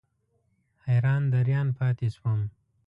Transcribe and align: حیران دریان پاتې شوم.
حیران 0.85 1.23
دریان 1.33 1.67
پاتې 1.79 2.07
شوم. 2.15 2.41